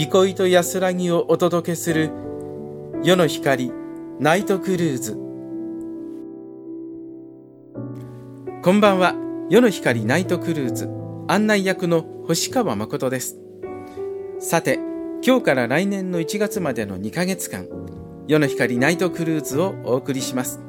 [0.00, 2.12] 憩いと安らぎをお届けする
[3.02, 3.72] 夜の光
[4.20, 5.14] ナイトクルーズ。
[8.62, 9.16] こんばんは。
[9.50, 10.88] 夜の光ナイトクルーズ。
[11.26, 13.38] 案内役の星川誠です。
[14.38, 14.78] さて
[15.26, 17.66] 今日から来年の1月までの2ヶ月間
[18.28, 20.60] 夜の光ナイトクルーズをお送りします。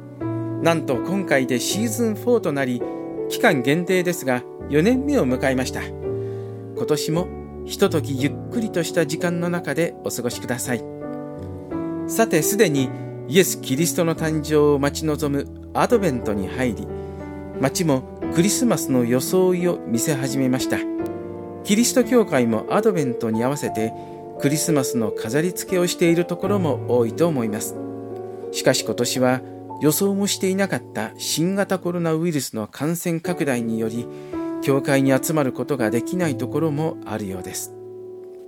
[0.60, 2.82] なんと今回でシーズン4となり
[3.28, 5.82] 期間限定ですが4年目を迎えました。
[5.82, 10.84] 今年もひとときゆっくりとした時間の中でお過ごしください。
[12.08, 12.90] さてすでに
[13.28, 16.86] イエス・キリストの誕生を待ち望むアドベントに入り
[17.60, 18.02] 街も
[18.34, 20.78] クリスマスの装いを見せ始めました。
[21.62, 23.92] キリスト教会もアドベントに合わせて
[24.40, 27.76] クリスマスの飾り付けをしているところも多いと思います。
[28.52, 29.40] しかし今年は
[29.80, 34.06] 予想もしていなかった新型コロナウイルスの感染拡大により
[34.62, 37.74] 教会に集まることができないところもあるようです。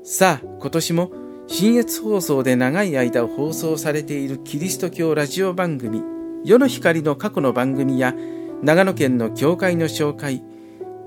[0.05, 1.12] さあ今年も
[1.46, 6.02] 新越放送で長い間放送されているキリスト教ラジオ番組
[6.44, 8.14] 世の光の過去の番組や
[8.62, 10.42] 長野県の教会の紹介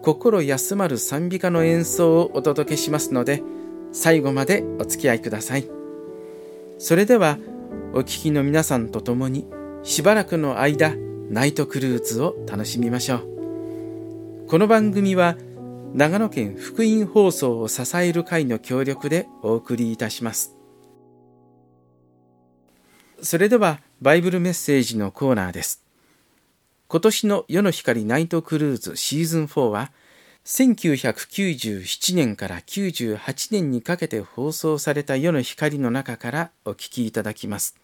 [0.02, 3.44] 心休まる賛美歌の演奏をお届けしますので
[3.92, 5.68] 最後までお付き合いください。
[6.78, 7.38] それでは
[7.94, 9.48] お聞きの皆さんと共に
[9.84, 10.94] しばらくの間
[11.30, 13.35] ナイトクルーズを楽しみましょう。
[14.48, 15.36] この番組は
[15.96, 20.56] 長野県福音放送を支える会の協力でお送りいたします。
[23.24, 25.84] それではバイブルメッセージのコーナーです。
[26.88, 29.92] 今年の夜の光ナイトクルーズシーズン4は
[30.46, 33.18] 1997年から98
[33.52, 37.76] 年にかけて放送された夜の光の中からお聞きいただきます。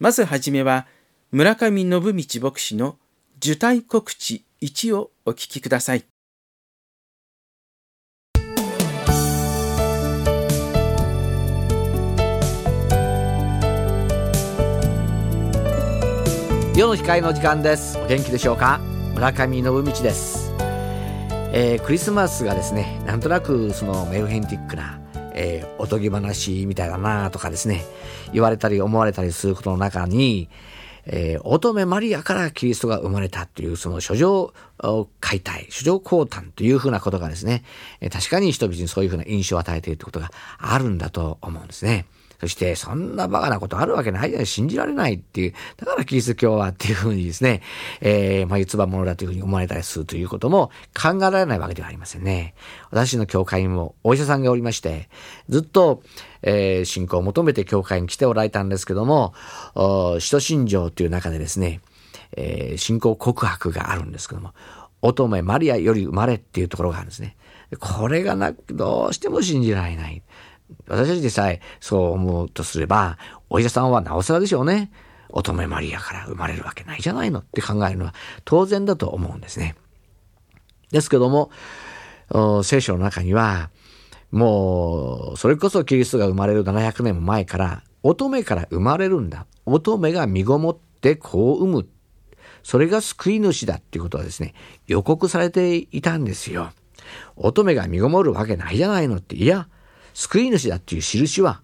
[0.00, 0.88] まずはじめは
[1.30, 2.96] 村上信道牧師の
[3.46, 6.04] 受胎告知1をお聞きください。
[16.74, 17.98] 世の光の時間です。
[17.98, 18.80] お元気でしょうか？
[19.12, 20.54] 村上信道です。
[21.52, 24.98] えー、クリスマスがですねなんとなくそのメルヘンティックな、
[25.34, 27.84] えー、おとぎ話みたいだなとかですね
[28.32, 30.48] 言われたり思われたりすることの中に、
[31.06, 34.52] えー、乙女マリアからキリストが生まれたという、その書状
[35.20, 37.62] 解体、書状降誕というふうなことがですね、
[38.12, 42.06] 確かに人々にそういうふうな印象を与えているということがあるんだと思うんですね。
[42.40, 47.62] そして、そんなバカなことあるわけないじゃない、信じられないっていう、だからキリスト教はっていうふうにですね、
[48.00, 52.54] えー、まあ、四つ葉者だというふうに思われたりするということも考えられないわけではありませんね。
[52.90, 55.08] 私の教会にもお医者さんがおりまして、
[55.48, 56.02] ずっと、
[56.42, 59.34] えー、信仰を求めて教会に来ておられたんですけども、
[60.18, 61.80] 使徒信条という中でですね、
[62.36, 64.52] えー、信仰告白があるんですけども、
[65.02, 67.36] 乙女マリアより生まれっていうところがあるんですね。
[67.78, 70.22] これがな、どうしても信じられない。
[70.88, 73.18] 私たちでさえそう思うとすれば、
[73.50, 74.90] お医者さんはなおさらでしょうね。
[75.30, 78.14] 乙女マリアから生まれるわけないじゃないのって考えるのは
[78.44, 79.74] 当然だと思うんですね。
[80.90, 81.50] ですけども、
[82.62, 83.70] 聖書の中には、
[84.30, 89.46] もう、それこそキリストが生まれる700年も前から、乙女から生まれるんだ。
[89.66, 91.88] 乙女が身ごもって子を産む。
[92.62, 94.54] それが救い主だっていうことはですね、
[94.86, 96.70] 予告されていたんですよ。
[97.36, 99.36] 乙女が身ごもるわけないじゃないのって。
[99.36, 99.68] いや、
[100.14, 101.60] 救い主だっていう印は、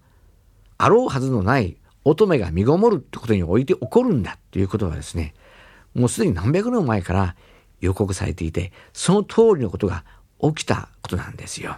[0.77, 5.33] あろうはずのない乙女が身ごもるってことにおいて起こるんだっていうことはですね、
[5.95, 7.35] もうすでに何百年も前から
[7.79, 10.03] 予告されていて、その通りのことが
[10.41, 11.77] 起きたことなんですよ。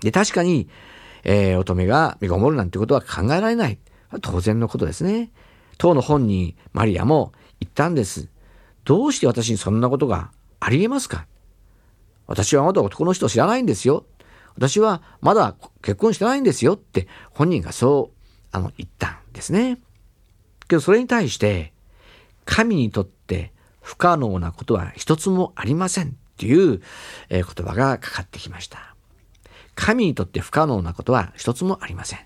[0.00, 0.68] で、確かに、
[1.24, 3.78] えー、乙女が身ごもるなんてことは考えられない。
[4.22, 5.30] 当然のことですね。
[5.78, 8.28] 当の本にマリアも言ったんです。
[8.84, 11.26] どうして私にそんなことがありえますか？
[12.26, 14.04] 私はまだ男の人を知らないんですよ。
[14.56, 18.16] 私はまだ結婚してないんですよって本人がそう
[18.52, 19.78] あの言ったんですね。
[20.68, 21.72] けどそれに対して
[22.44, 26.80] 神にとって不可能なことは一つもありませんっていう
[27.30, 28.94] 言葉がかかってきました。
[29.74, 32.18] 神にとって不可能なことは一つもありません。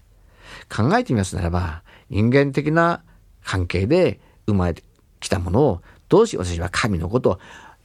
[0.75, 3.03] 考えてみますならば人間的な
[3.45, 4.83] 関係で生まれて
[5.21, 7.39] きたものをどうして私は神のことを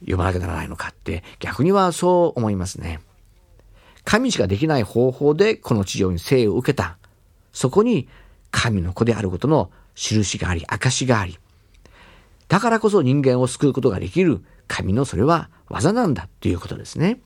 [0.06, 3.00] 呼ばなきゃならないのかって逆にはそう思いますね。
[4.04, 6.96] 神しかできない方法でこの地上に生を受けた。
[7.52, 8.08] そこに
[8.50, 11.38] 神の子であることの印があり、証があり。
[12.48, 17.20] だからこそ人間を救うことができる神のそれは技なんだということですね。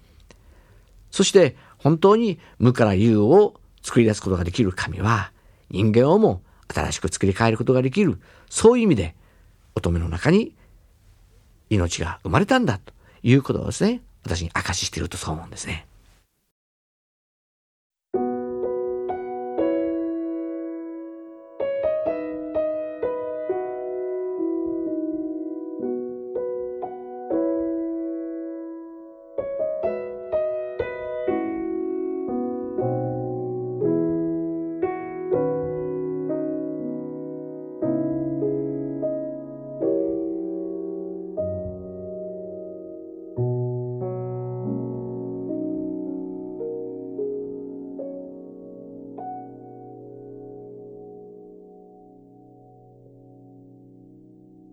[1.10, 5.30] そして本当に無から有を作り出すことができる神は
[5.70, 8.20] 人間をも新しく作り変えることができる。
[8.50, 9.14] そういう意味で
[9.74, 10.54] 乙女の中に
[11.70, 12.92] 命が生まれたんだと
[13.22, 15.86] いうことをですね、私に証ししているとそう思うんですね。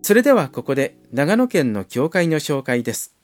[0.04, 3.14] それではここで長野県の教会の紹介です。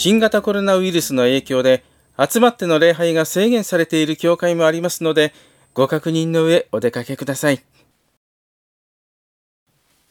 [0.00, 1.82] 新型コロナウイルスの影響で
[2.16, 5.34] 集まっての礼拝が制限されている教会もありますので、
[5.74, 7.60] ご確認の上お出かけください。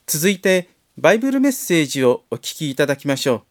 [0.05, 0.67] 続いて、
[0.97, 3.43] バイブルメッセージをお聞きいただきましょ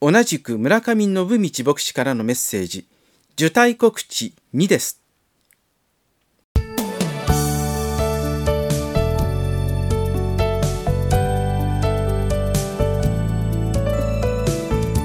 [0.00, 0.12] う。
[0.12, 2.86] 同じく村上信道牧師からのメッセージ、
[3.32, 4.97] 受胎告知2です。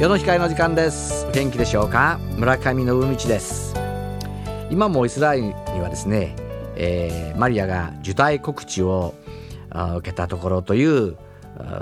[0.03, 1.25] 世の光の時間です。
[1.31, 2.19] 元気でしょうか？
[2.35, 3.73] 村上の海道です。
[4.69, 6.35] 今もイスラエルにはですね、
[6.75, 9.15] えー、マリアが受胎告知を
[9.71, 11.15] 受けたところという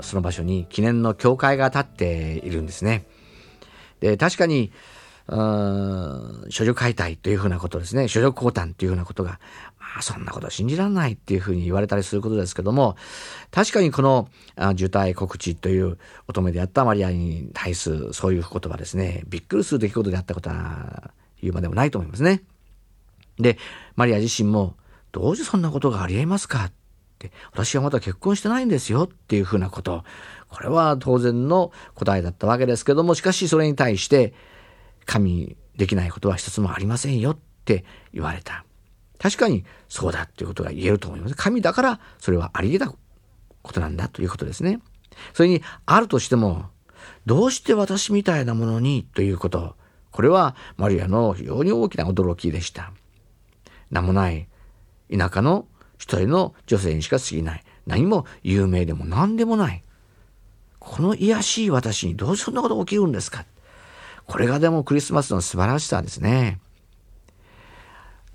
[0.02, 3.06] その場所に記念の教会が建っているんですね。
[3.98, 4.70] で確かに
[5.26, 5.34] 処
[6.64, 8.02] 女解体というふうなことですね。
[8.02, 9.40] 処女降誕というふうなことが
[9.96, 12.96] あそんなこと信じられないっていうふうに言われたりすることですけども
[13.50, 14.28] 確かにこの
[14.72, 22.42] 受胎告知という乙女であったマリアに対するそういうことはですねびっくりする出来事であったことは言うまでもないと思いますね。
[23.38, 23.58] で
[23.96, 24.76] マリア自身も
[25.10, 26.72] どうしてそんなことがありえますかっ
[27.18, 30.04] て私はまだ結婚してないんですよっていうふうなこと
[30.48, 34.34] これは当然の答えだったわけですけどもしかしそれに対して
[35.04, 38.64] 神できないことは一つもありませんよって言われた
[39.22, 42.96] 確かにそうだっていうことが言えると思います神だからそれはあり得た
[43.62, 44.80] ことなんだということですね
[45.32, 46.66] それにあるとしても
[47.26, 49.76] どうして私みたいなものにということ
[50.10, 52.92] これはマリアの非常に大きな驚きでした
[53.90, 54.48] 名もない
[55.10, 55.66] 田舎の
[56.02, 57.64] 一人の女性にしか過ぎない。
[57.86, 59.84] 何も有名でも何でもない。
[60.80, 63.44] この卑しい私にどうしてそんなこと起きるんですか
[64.26, 66.58] これがでもクリスマスの素晴らしさですね。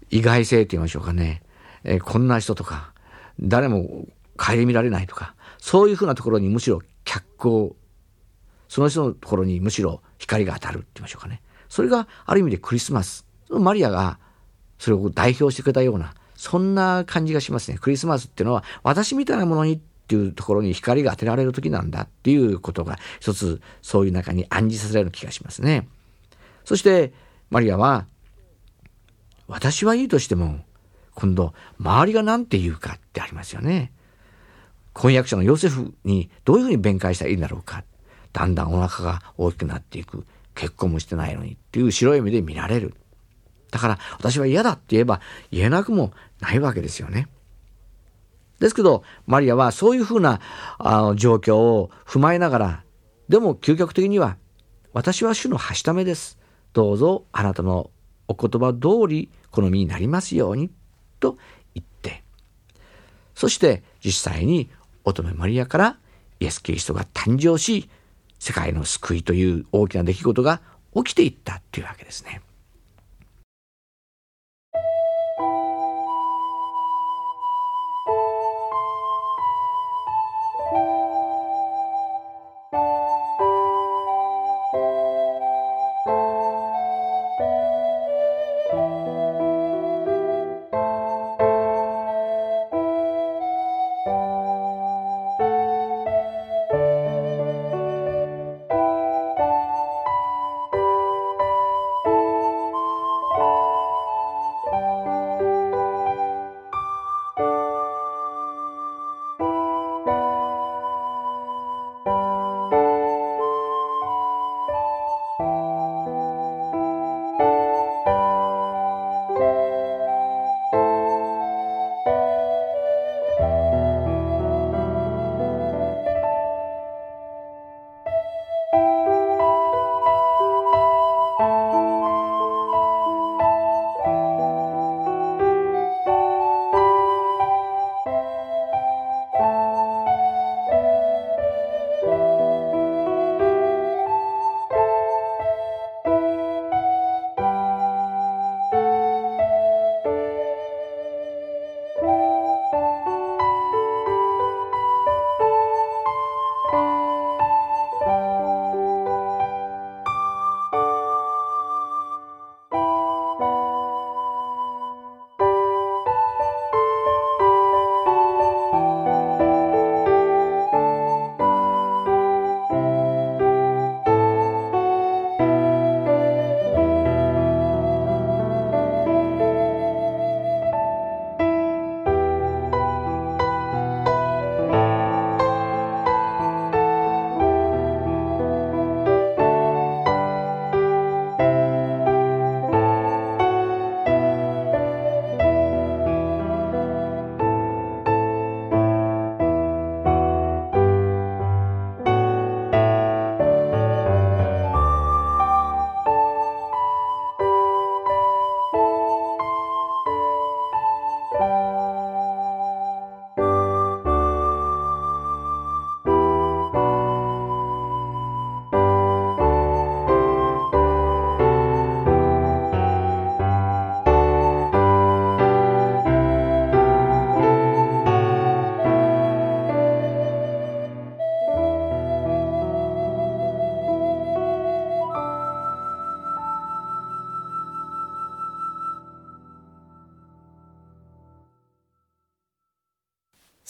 [0.09, 1.43] 意外性と言いましょうかね。
[1.83, 2.93] えー、こんな人とか、
[3.39, 4.05] 誰も
[4.37, 7.71] 顧みられないとか、そういうふうなところにむしろ脚光、
[8.67, 11.41] その人のところにむしろ光が当たるって言いましょうかね。
[11.69, 13.25] それがある意味でクリスマス。
[13.49, 14.19] マリアが
[14.77, 17.77] それを代表してくれたような、そんな感じがしますね。
[17.77, 25.87] クリスマスっていうのは私みたいなものにっていうところに光が当てられる時なんだっていうことが一つそういう中に暗示させられる気がしますね。
[26.63, 27.13] そして
[27.49, 28.05] マリアは
[29.47, 30.59] 私はいいとしても
[31.15, 33.91] 今度周りが何て言うかってありますよね。
[34.93, 37.83] 婚約者のヨセフにどういうふうに弁解したらいいんだろうか。
[38.33, 40.25] だんだんお腹が大きくなっていく。
[40.53, 42.95] 結婚もしてないのにっていう白い目で見られる。
[43.71, 47.27] だから私は嫌だって言えば言えなくもないわけですよね。
[48.59, 50.41] ですけど、マリアはそういうふうな
[50.79, 52.83] あの状況を踏まえながら、
[53.29, 54.37] でも究極的には、
[54.93, 56.39] 私は主のはしためです。
[56.73, 57.91] どうぞあなたの
[58.27, 60.71] お言葉通り好みになりますように、
[61.19, 61.37] と
[61.75, 62.23] 言って、
[63.35, 64.69] そして実際に
[65.03, 65.97] 乙女マリアから
[66.39, 67.89] イエス・キリストが誕生し、
[68.39, 70.61] 世界の救いという大きな出来事が
[70.95, 72.41] 起きていったというわけですね。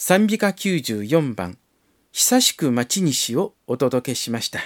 [0.00, 1.58] 賛美歌94番
[2.14, 4.60] 「久しく待ちにし」をお届けしました。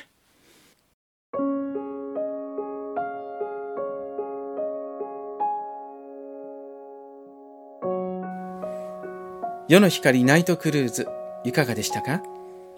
[9.69, 11.09] 夜の光ナイトクルーズ
[11.45, 12.23] いかがでしたか？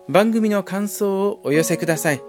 [0.09, 2.23] 番組の感想をお寄せください。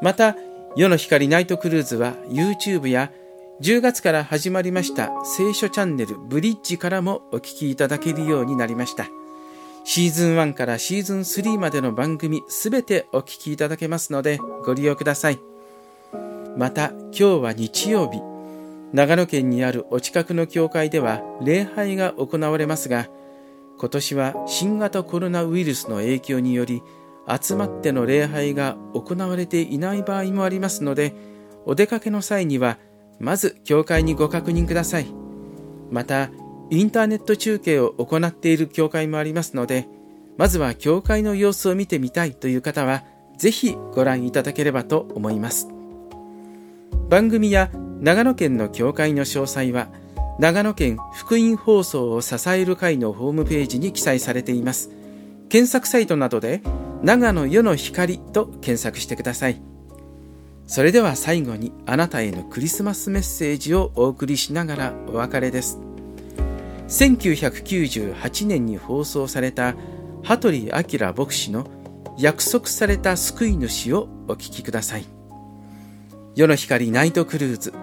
[0.00, 0.34] また
[0.76, 3.10] 夜の光ナイトクルーズは YouTube や
[3.60, 9.08] 10月から始まりました聖書チャンネルブリッジからもお聞きいただけるようになりました。
[9.82, 15.40] シーズン1からシーズン3までの番組すべてお聞きいただけますのでご利用ください。
[16.56, 18.20] また今日は日曜日、
[18.92, 23.08] 長野県にあるお近くの教会では礼拝が行われますが、
[23.78, 26.82] 今年は新型コロナウイルスの影響により
[27.40, 31.14] 集まっての礼拝が行われていない場合もありますので、
[31.66, 32.78] お出かけの際には、
[33.18, 35.06] まず教会にご確認ください。
[35.90, 36.30] また、
[36.70, 39.88] インターネット中継を行っている教会もありますので、
[40.40, 43.02] まずは教会の様子を見てみたいという方は
[43.36, 45.68] ぜひご覧いただければと思います
[47.10, 47.70] 番組や
[48.00, 49.88] 長野県の教会の詳細は
[50.38, 54.90] 長野県福音放送を支える会のホームページに記載されています
[55.50, 56.62] 検索サイトなどで
[57.02, 59.60] 長野世の光と検索してください。
[60.66, 65.80] それでは最後にあなたへのクリスマスメッセージをお送りしながらお別れです。
[66.86, 69.74] 1998年に放送された
[70.22, 71.68] 羽鳥明牧師の
[72.16, 75.06] 約束された救い主をお聞きください。
[76.36, 77.74] 世の光ナイトクルーズ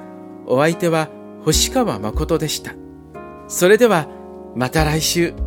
[0.46, 1.10] お相手は
[1.44, 2.74] 星川誠でした。
[3.50, 4.08] それでは
[4.56, 5.47] また来週。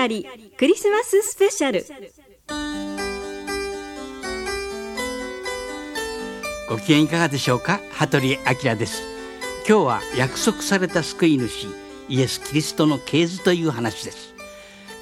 [0.00, 0.26] 光
[0.56, 1.84] クリスマススペシャル。
[6.70, 7.80] ご機嫌いかがでしょうか？
[7.92, 9.02] 羽鳥明です。
[9.68, 11.66] 今日は約束された救い主
[12.08, 14.32] イエス・キリストの系図という話です。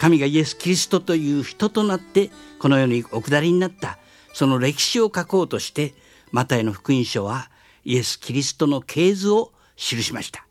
[0.00, 3.98] 神がイエス・キリストという人となってこの世にお下りになった。
[4.32, 5.94] その歴史を書こうとして
[6.32, 7.52] マタイの福音書は
[7.84, 10.44] イエス・キリストの系図を記しました。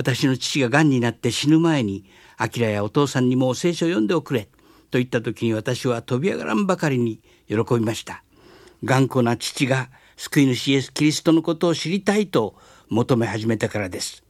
[0.00, 2.06] 私の父が癌になって死ぬ前に
[2.40, 4.44] 明やお父さんにも聖書を読んでおくれ
[4.90, 8.24] と言った時に私は飛び上がらんばかりに喜びました。
[8.82, 12.54] 頑固な父が救い主イエス・キリストのことを知りたいと
[12.88, 14.24] 求め始めたからです。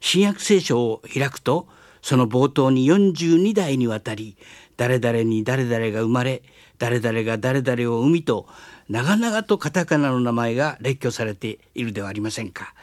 [0.00, 1.68] 新約聖書を開くと
[2.02, 4.36] その冒頭に42代にわたり
[4.76, 6.42] 誰々に誰々が生まれ
[6.78, 8.48] 誰々が誰々を生みと
[8.88, 12.74] 長々とカタカナの名前が列挙されているではありませんか。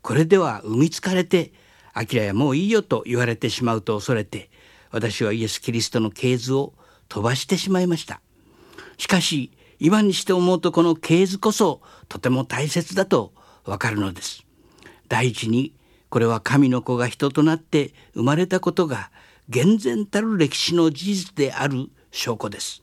[0.00, 1.52] これでは生みつかれて
[1.98, 4.50] 「明やもういいよ」と言われてしまうと恐れて
[4.90, 6.74] 私はイエス・キリストの系図を
[7.08, 8.20] 飛ばしてしまいました。
[8.96, 13.32] しかし今にして思うとこの系図こそとても大切だと
[13.64, 14.44] わかるのです。
[15.08, 15.72] 第一に
[16.08, 19.10] これは神の子が人となって生まれたことが
[19.48, 22.82] 厳然たる歴史の事実である証拠です。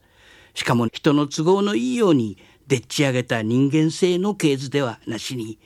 [0.54, 5.60] しかも人の都合のいいようにでっち上げた人間性の系図ではなしに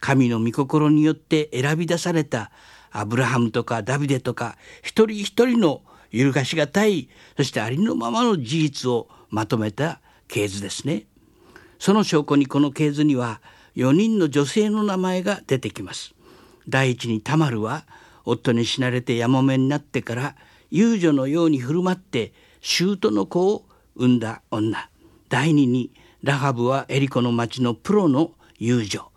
[0.00, 2.50] 神の御心によって選び出された
[2.98, 11.06] アブラハムとかダビデとか一人一人の揺るがしがたいそしてありのままの事実をまとめた系図ですね。
[11.78, 13.40] その証拠にこの系図には
[13.76, 16.14] 4人の女性の名前が出てきます。
[16.68, 17.84] 第一にタマルは
[18.24, 20.36] 夫に死なれてやもめになってから
[20.70, 24.88] 遊女のように振る舞って姑の子を産んだ女。
[25.28, 29.10] 第二にラハブはエリコの町のプロの遊女。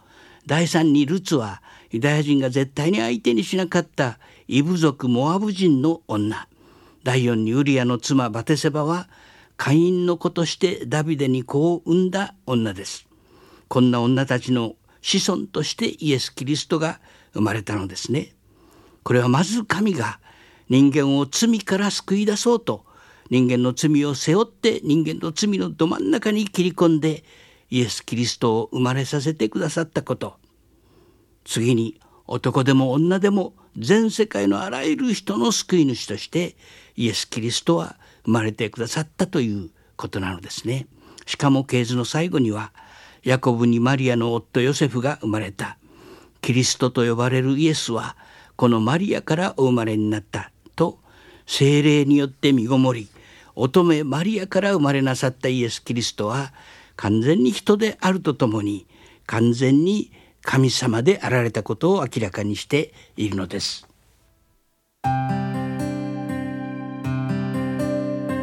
[0.45, 1.61] 第三にルツは
[1.91, 6.47] ユダヤ人が絶対に相手にしなかったイブ族モアブ人の女。
[7.04, 9.10] 第四にウリアの妻バテセバは
[9.58, 13.08] 会員の子としてダビデに子を産んだ女です。
[13.67, 16.99] こんな女たちの子孫としてイエス・キリストが
[17.34, 18.34] 生まれたのですね。
[19.04, 20.19] これはまず神が
[20.69, 22.86] 人間を罪から救い出そうと
[23.30, 27.23] 人間の罪を背負って人間の罪のど真ん中に切り込んで
[27.69, 30.38] イエス・キリストを生まれさせてくださったこと。
[31.49, 36.55] 次に男でも女でも全世界のあらゆる人の救い主として
[36.95, 40.85] イエス・キリストは生まれてくださったということなのですね。
[41.25, 42.71] しかも系図の最後には
[43.23, 45.79] ヤコブにマリアの夫ヨセフが生まれた
[46.41, 48.15] キリストと呼ばれるイエスは
[48.55, 50.99] このマリアからお生まれになったと
[51.47, 53.07] 精霊によって身ごもり
[53.55, 56.53] 乙女マリアから生まれなさったイエス・キリストは
[56.95, 58.85] 完全に人であるとともに
[59.25, 60.12] 完全に
[60.51, 63.88] 神様であられたことを明らかにしているのです。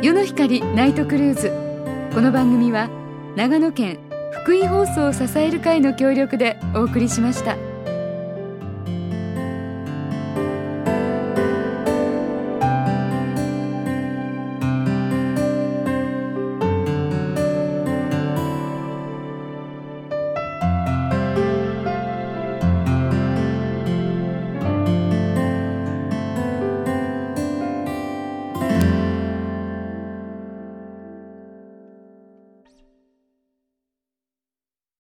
[0.02, 1.50] 世の光ナイトクルーズ
[2.14, 2.88] この番組は
[3.34, 3.98] 長野県
[4.44, 7.56] 福井放送を支える会の協力でお送りしました。